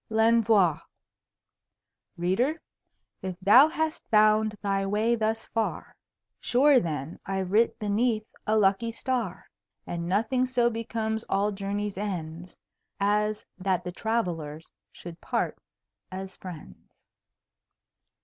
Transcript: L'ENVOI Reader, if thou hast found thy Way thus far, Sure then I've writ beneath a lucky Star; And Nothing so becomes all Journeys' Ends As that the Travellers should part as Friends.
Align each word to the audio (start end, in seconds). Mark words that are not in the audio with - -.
L'ENVOI 0.09 0.79
Reader, 2.17 2.59
if 3.21 3.39
thou 3.39 3.67
hast 3.67 4.09
found 4.09 4.55
thy 4.63 4.83
Way 4.83 5.13
thus 5.13 5.45
far, 5.45 5.95
Sure 6.39 6.79
then 6.79 7.19
I've 7.23 7.51
writ 7.51 7.77
beneath 7.77 8.25
a 8.47 8.57
lucky 8.57 8.91
Star; 8.91 9.47
And 9.85 10.09
Nothing 10.09 10.47
so 10.47 10.71
becomes 10.71 11.23
all 11.25 11.51
Journeys' 11.51 11.99
Ends 11.99 12.57
As 12.99 13.45
that 13.59 13.83
the 13.83 13.91
Travellers 13.91 14.71
should 14.91 15.21
part 15.21 15.59
as 16.11 16.35
Friends. 16.35 16.89